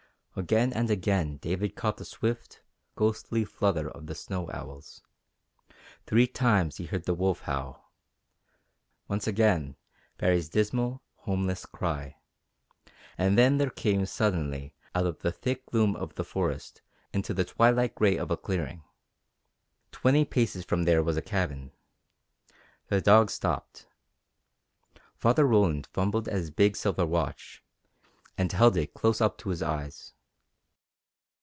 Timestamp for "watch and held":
27.05-28.77